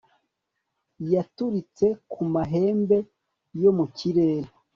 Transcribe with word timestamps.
yaturitse 1.13 1.85
ku 2.11 2.21
mahembe 2.33 2.97
yo 3.61 3.71
mu 3.77 3.85
kirere 3.97 4.49